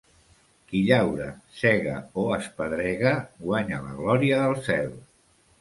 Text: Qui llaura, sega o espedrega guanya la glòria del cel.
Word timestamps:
Qui 0.71 0.79
llaura, 0.87 1.27
sega 1.57 1.93
o 2.21 2.25
espedrega 2.39 3.13
guanya 3.47 3.85
la 3.87 3.95
glòria 4.03 4.45
del 4.47 4.59
cel. 4.71 4.91